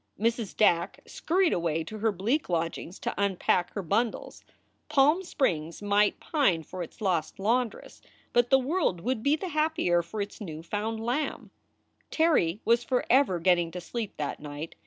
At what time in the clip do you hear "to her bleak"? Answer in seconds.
1.83-2.49